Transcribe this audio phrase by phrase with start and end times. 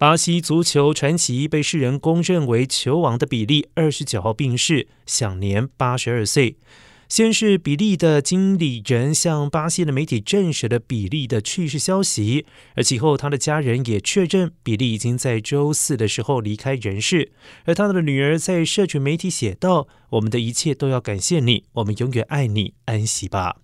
[0.00, 6.56] 巴西足球传奇被世人公认为球王的比利二十九号病逝享年八十二岁。
[7.06, 17.32] 先是比利的经理人向巴西的媒体证实了比利的去世消息而其后他的家人也确认比利已经在周四的时候离开人世。
[17.66, 23.56] 而他的女儿在社群媒体写道我们的一切都要感谢你我们永远爱你安息吧。